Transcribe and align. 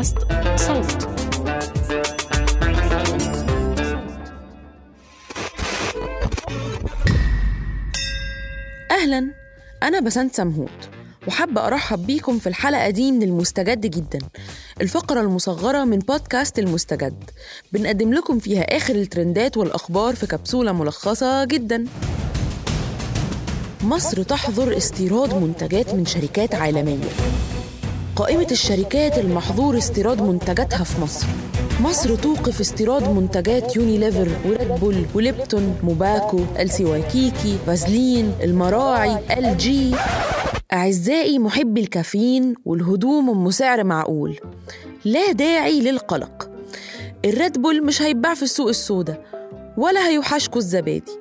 بودكاست 0.00 0.18
صوت. 0.56 1.08
أهلا 8.90 9.30
أنا 9.82 10.00
بسنت 10.00 10.34
سمهوت 10.34 10.68
وحابة 11.28 11.66
أرحب 11.66 12.06
بيكم 12.06 12.38
في 12.38 12.48
الحلقة 12.48 12.90
دي 12.90 13.12
من 13.12 13.22
المستجد 13.22 13.86
جدا 13.86 14.18
الفقرة 14.80 15.20
المصغرة 15.20 15.84
من 15.84 15.98
بودكاست 15.98 16.58
المستجد. 16.58 17.30
بنقدم 17.72 18.14
لكم 18.14 18.38
فيها 18.38 18.76
آخر 18.76 18.94
الترندات 18.94 19.56
والأخبار 19.56 20.14
في 20.14 20.26
كبسولة 20.26 20.72
ملخصة 20.72 21.44
جدا. 21.44 21.84
مصر 23.82 24.22
تحظر 24.22 24.76
استيراد 24.76 25.34
منتجات 25.34 25.94
من 25.94 26.06
شركات 26.06 26.54
عالمية. 26.54 27.39
قائمة 28.20 28.46
الشركات 28.50 29.18
المحظور 29.18 29.78
استيراد 29.78 30.22
منتجاتها 30.22 30.84
في 30.84 31.00
مصر. 31.00 31.26
مصر 31.80 32.14
توقف 32.14 32.60
استيراد 32.60 33.08
منتجات 33.08 33.76
يونيليفر 33.76 34.28
وريد 34.46 34.68
بول 34.80 35.04
وليبتون 35.14 35.76
موباكو 35.82 36.40
إل 36.58 36.67
سي 36.67 36.84
وايكيكي 36.84 37.58
فازلين 37.66 38.32
المراعي 38.42 39.18
ال 39.38 39.56
جي. 39.56 39.94
أعزائي 40.72 41.38
محبي 41.38 41.80
الكافيين 41.80 42.54
والهدوم 42.64 43.30
أم 43.30 43.50
سعر 43.50 43.84
معقول. 43.84 44.40
لا 45.04 45.32
داعي 45.32 45.80
للقلق. 45.80 46.50
الريد 47.24 47.62
بول 47.62 47.84
مش 47.86 48.02
هيتباع 48.02 48.34
في 48.34 48.42
السوق 48.42 48.68
السوداء 48.68 49.24
ولا 49.76 50.08
هيوحشكوا 50.08 50.60
الزبادي. 50.60 51.12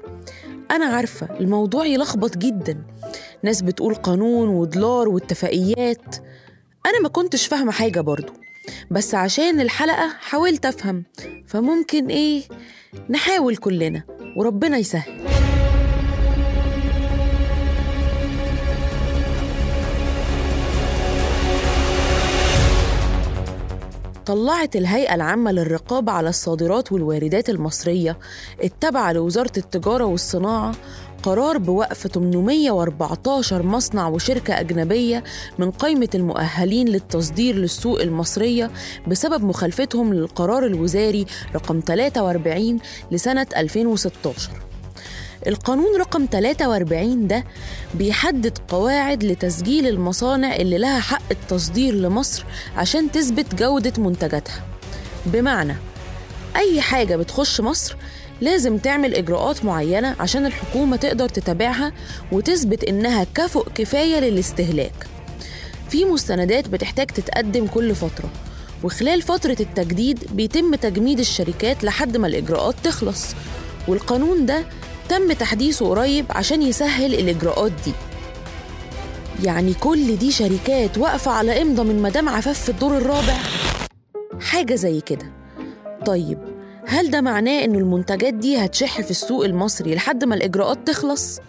أنا 0.71 0.85
عارفة 0.85 1.27
الموضوع 1.40 1.85
يلخبط 1.85 2.38
جدا. 2.38 2.77
ناس 3.43 3.62
بتقول 3.62 3.95
قانون 3.95 4.49
ودولار 4.49 5.09
واتفاقيات. 5.09 6.16
أنا 6.85 6.99
ما 7.03 7.09
كنتش 7.09 7.47
فاهمة 7.47 7.71
حاجة 7.71 8.01
برضو 8.01 8.34
بس 8.91 9.15
عشان 9.15 9.59
الحلقة 9.62 10.09
حاولت 10.20 10.65
أفهم 10.65 11.04
فممكن 11.48 12.07
إيه 12.07 12.43
نحاول 13.09 13.55
كلنا 13.57 14.04
وربنا 14.37 14.77
يسهل. 14.77 15.20
طلعت 24.26 24.76
الهيئة 24.76 25.15
العامة 25.15 25.51
للرقابة 25.51 26.11
على 26.11 26.29
الصادرات 26.29 26.91
والواردات 26.91 27.49
المصرية 27.49 28.17
التابعة 28.63 29.11
لوزارة 29.11 29.51
التجارة 29.57 30.04
والصناعة 30.05 30.76
قرار 31.23 31.57
بوقف 31.57 32.07
814 32.07 33.63
مصنع 33.63 34.07
وشركة 34.07 34.59
أجنبية 34.59 35.23
من 35.59 35.71
قائمة 35.71 36.09
المؤهلين 36.15 36.87
للتصدير 36.87 37.55
للسوق 37.55 38.01
المصرية 38.01 38.71
بسبب 39.07 39.43
مخالفتهم 39.43 40.13
للقرار 40.13 40.65
الوزاري 40.65 41.26
رقم 41.55 41.81
43 41.87 42.79
لسنة 43.11 43.48
2016 43.57 44.49
القانون 45.48 45.99
رقم 45.99 46.26
43 46.31 47.27
ده 47.27 47.43
بيحدد 47.93 48.57
قواعد 48.67 49.23
لتسجيل 49.23 49.87
المصانع 49.87 50.55
اللي 50.55 50.77
لها 50.77 50.99
حق 50.99 51.21
التصدير 51.31 51.93
لمصر 51.93 52.45
عشان 52.77 53.11
تثبت 53.11 53.55
جودة 53.55 53.93
منتجاتها. 54.04 54.61
بمعنى 55.26 55.76
أي 56.55 56.81
حاجة 56.81 57.15
بتخش 57.15 57.61
مصر 57.61 57.95
لازم 58.41 58.77
تعمل 58.77 59.15
إجراءات 59.15 59.65
معينة 59.65 60.15
عشان 60.20 60.45
الحكومة 60.45 60.95
تقدر 60.95 61.29
تتابعها 61.29 61.93
وتثبت 62.32 62.84
إنها 62.84 63.23
كفؤ 63.35 63.70
كفاية 63.76 64.19
للاستهلاك. 64.19 65.07
في 65.90 66.06
مستندات 66.06 66.67
بتحتاج 66.67 67.07
تتقدم 67.07 67.67
كل 67.67 67.95
فترة 67.95 68.29
وخلال 68.84 69.22
فترة 69.22 69.57
التجديد 69.59 70.23
بيتم 70.31 70.75
تجميد 70.75 71.19
الشركات 71.19 71.84
لحد 71.84 72.17
ما 72.17 72.27
الإجراءات 72.27 72.75
تخلص. 72.83 73.25
والقانون 73.88 74.45
ده 74.45 74.66
تم 75.09 75.31
تحديثه 75.31 75.89
قريب 75.89 76.25
عشان 76.29 76.61
يسهل 76.61 77.13
الإجراءات 77.13 77.71
دي. 77.85 77.94
يعني 79.44 79.73
كل 79.73 80.16
دي 80.17 80.31
شركات 80.31 80.97
واقفة 80.97 81.31
على 81.31 81.61
إمضة 81.61 81.83
من 81.83 82.01
مدام 82.01 82.29
عفاف 82.29 82.59
في 82.63 82.69
الدور 82.69 82.97
الرابع. 82.97 83.38
حاجة 84.41 84.75
زي 84.75 85.01
كده. 85.01 85.31
طيب 86.06 86.58
هل 86.89 87.11
ده 87.11 87.22
معناه 87.22 87.63
إن 87.63 87.75
المنتجات 87.75 88.33
دي 88.33 88.57
هتشح 88.57 89.01
في 89.01 89.11
السوق 89.11 89.45
المصري 89.45 89.95
لحد 89.95 90.23
ما 90.23 90.35
الإجراءات 90.35 90.88
تخلص؟ 90.88 91.39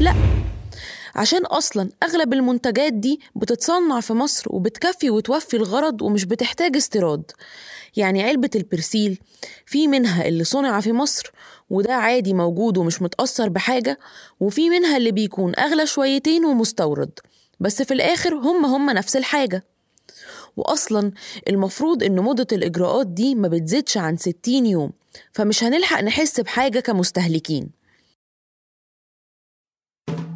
لأ. 0.00 0.14
عشان 1.14 1.46
أصلا 1.46 1.90
أغلب 2.02 2.32
المنتجات 2.32 2.92
دي 2.92 3.20
بتتصنع 3.36 4.00
في 4.00 4.12
مصر 4.12 4.44
وبتكفي 4.48 5.10
وتوفي 5.10 5.56
الغرض 5.56 6.02
ومش 6.02 6.24
بتحتاج 6.24 6.76
استيراد. 6.76 7.30
يعني 7.96 8.22
علبة 8.22 8.50
البرسيل 8.56 9.18
في 9.66 9.88
منها 9.88 10.28
اللي 10.28 10.44
صنع 10.44 10.80
في 10.80 10.92
مصر 10.92 11.32
وده 11.70 11.94
عادي 11.94 12.34
موجود 12.34 12.78
ومش 12.78 13.02
متأثر 13.02 13.48
بحاجة 13.48 13.98
وفي 14.40 14.70
منها 14.70 14.96
اللي 14.96 15.12
بيكون 15.12 15.52
أغلى 15.58 15.86
شويتين 15.86 16.44
ومستورد. 16.44 17.10
بس 17.60 17.82
في 17.82 17.94
الآخر 17.94 18.34
هم 18.34 18.64
هم 18.64 18.90
نفس 18.90 19.16
الحاجة. 19.16 19.64
وأصلا 20.58 21.12
المفروض 21.48 22.02
إن 22.02 22.16
مدة 22.16 22.46
الإجراءات 22.52 23.06
دي 23.06 23.34
ما 23.34 23.48
بتزيدش 23.48 23.96
عن 23.96 24.16
60 24.16 24.66
يوم 24.66 24.90
فمش 25.32 25.64
هنلحق 25.64 26.00
نحس 26.00 26.40
بحاجة 26.40 26.80
كمستهلكين. 26.80 27.70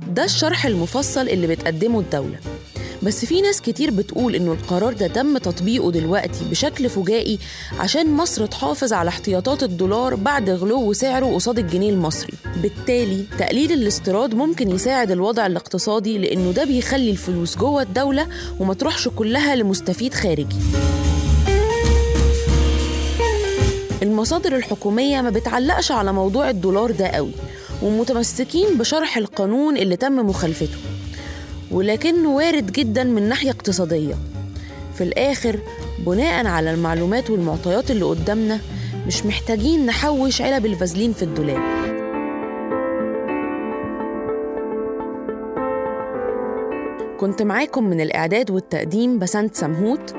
ده 0.09 0.25
الشرح 0.25 0.67
المفصل 0.67 1.29
اللي 1.29 1.47
بتقدمه 1.47 2.01
الدولة. 2.01 2.41
بس 3.03 3.25
في 3.25 3.41
ناس 3.41 3.61
كتير 3.61 3.91
بتقول 3.91 4.35
إنه 4.35 4.53
القرار 4.53 4.93
ده 4.93 5.07
تم 5.07 5.39
تطبيقه 5.39 5.91
دلوقتي 5.93 6.45
بشكل 6.51 6.89
فجائي 6.91 7.39
عشان 7.79 8.11
مصر 8.15 8.47
تحافظ 8.47 8.93
على 8.93 9.09
احتياطات 9.09 9.63
الدولار 9.63 10.15
بعد 10.15 10.51
غلو 10.51 10.93
سعره 10.93 11.27
قصاد 11.35 11.59
الجنيه 11.59 11.91
المصري. 11.91 12.33
بالتالي 12.57 13.25
تقليل 13.39 13.73
الاستيراد 13.73 14.35
ممكن 14.35 14.71
يساعد 14.71 15.11
الوضع 15.11 15.47
الاقتصادي 15.47 16.19
لأنه 16.19 16.53
ده 16.53 16.65
بيخلي 16.65 17.11
الفلوس 17.11 17.57
جوه 17.57 17.83
الدولة 17.83 18.27
وما 18.61 18.75
تروحش 18.75 19.09
كلها 19.09 19.57
لمستفيد 19.57 20.15
خارجي. 20.15 20.57
المصادر 24.03 24.57
الحكومية 24.57 25.21
ما 25.21 25.31
بتعلقش 25.31 25.93
على 25.93 26.13
موضوع 26.13 26.51
الدولار 26.51 26.91
ده 26.91 27.07
قوي 27.07 27.33
ومتمسكين 27.83 28.79
بشرح 28.79 29.17
القانون 29.17 29.77
اللي 29.77 29.97
تم 29.97 30.13
مخالفته. 30.29 30.77
ولكنه 31.73 32.37
وارد 32.37 32.73
جدا 32.73 33.05
من 33.05 33.29
ناحية 33.29 33.51
اقتصادية. 33.51 34.15
في 34.95 35.05
الآخر 35.05 35.59
بناء 36.07 36.47
على 36.47 36.71
المعلومات 36.71 37.31
والمعطيات 37.31 37.91
اللي 37.91 38.05
قدامنا 38.05 38.61
مش 39.07 39.27
محتاجين 39.27 39.87
نحوش 39.87 40.43
علب 40.43 40.67
الفازلين 40.67 41.13
في 41.13 41.23
الدولاب. 41.23 41.63
كنت 47.21 47.43
معاكم 47.43 47.85
من 47.85 48.01
الإعداد 48.01 48.51
والتقديم 48.51 49.19
بسنت 49.19 49.55
سمهوت 49.55 50.15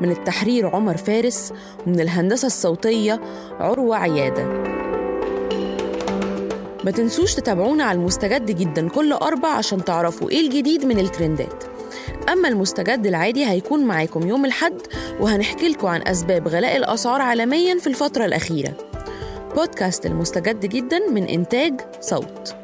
من 0.00 0.10
التحرير 0.10 0.66
عمر 0.66 0.96
فارس 0.96 1.52
ومن 1.86 2.00
الهندسة 2.00 2.46
الصوتية 2.46 3.20
عروة 3.60 3.96
عيادة. 3.96 4.77
ما 6.84 6.90
تنسوش 6.90 7.34
تتابعونا 7.34 7.84
على 7.84 7.98
المستجد 7.98 8.50
جدا 8.50 8.88
كل 8.88 9.12
أربع 9.12 9.48
عشان 9.48 9.84
تعرفوا 9.84 10.30
إيه 10.30 10.40
الجديد 10.40 10.84
من 10.84 10.98
الترندات. 10.98 11.64
أما 12.32 12.48
المستجد 12.48 13.06
العادي 13.06 13.46
هيكون 13.46 13.84
معاكم 13.84 14.28
يوم 14.28 14.44
الحد 14.44 14.80
وهنحكي 15.20 15.68
لكم 15.68 15.86
عن 15.86 16.02
أسباب 16.02 16.48
غلاء 16.48 16.76
الأسعار 16.76 17.22
عالميا 17.22 17.78
في 17.78 17.86
الفترة 17.86 18.24
الأخيرة. 18.24 18.72
بودكاست 19.56 20.06
المستجد 20.06 20.66
جدا 20.66 20.98
من 21.10 21.24
إنتاج 21.24 21.80
صوت. 22.00 22.54